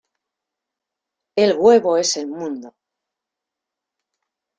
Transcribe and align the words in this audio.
El 1.35 1.57
huevo 1.59 1.95
es 1.95 2.17
el 2.17 2.25
mundo. 2.25 2.73